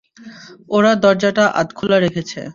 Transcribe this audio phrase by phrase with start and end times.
[0.69, 2.39] ওরা দরজাটা আধখোলা রেখেছে।